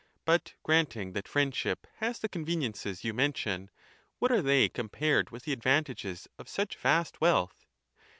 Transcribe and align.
But 0.25 0.55
granting 0.63 1.13
that 1.13 1.27
friendship 1.27 1.85
has 1.97 2.17
the 2.17 2.27
conveniences 2.27 3.03
you 3.03 3.13
mention, 3.13 3.69
what 4.17 4.31
are 4.31 4.41
they 4.41 4.67
compared 4.67 5.29
with 5.29 5.43
the 5.43 5.53
advantages 5.53 6.27
of 6.39 6.49
such 6.49 6.75
vast 6.75 7.21
wealth 7.21 7.67